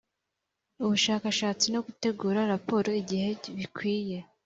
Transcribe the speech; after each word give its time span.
Ubushakashatsi 0.83 1.65
no 1.73 1.79
gutegura 1.87 2.39
raporo 2.53 2.89
igihe 3.01 3.29
bikwiye 3.57 4.17